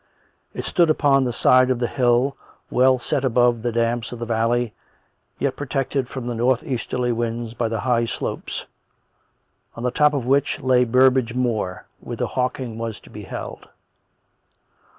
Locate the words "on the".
9.75-9.91